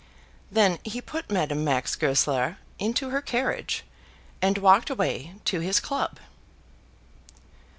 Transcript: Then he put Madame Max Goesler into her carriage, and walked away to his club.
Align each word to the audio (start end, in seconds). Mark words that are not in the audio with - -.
Then 0.51 0.79
he 0.83 0.99
put 0.99 1.29
Madame 1.29 1.63
Max 1.63 1.95
Goesler 1.95 2.57
into 2.79 3.11
her 3.11 3.21
carriage, 3.21 3.83
and 4.41 4.57
walked 4.57 4.89
away 4.89 5.35
to 5.45 5.59
his 5.59 5.79
club. 5.79 6.17